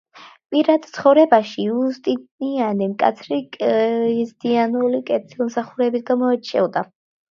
პირად 0.53 0.87
ცხოვრებაში 0.95 1.65
იუსტინიანე 1.65 2.89
მკაცრი 2.95 3.41
ქრისტიანული 3.55 5.07
კეთილმსახურებით 5.15 6.13
გამოირჩეოდა. 6.13 6.91